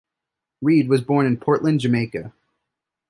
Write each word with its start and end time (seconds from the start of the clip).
Reid 0.63 0.89
was 0.89 1.01
born 1.01 1.27
in 1.27 1.37
Portland, 1.37 1.79
Jamaica. 1.81 2.33